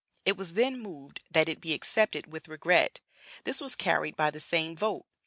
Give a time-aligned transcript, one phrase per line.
[0.25, 3.01] It was then moved that it be accepted 'with regret:'
[3.43, 5.05] this was carried by the same vote!